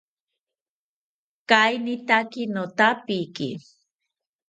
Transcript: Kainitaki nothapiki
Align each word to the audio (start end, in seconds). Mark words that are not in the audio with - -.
Kainitaki 1.49 2.41
nothapiki 2.53 3.49